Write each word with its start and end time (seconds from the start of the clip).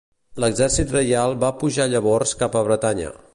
L'exèrcit 0.43 0.93
reial 0.95 1.37
va 1.45 1.53
pujar 1.65 1.87
llavors 1.93 2.33
cap 2.41 2.59
a 2.59 2.65
Bretanya. 2.71 3.15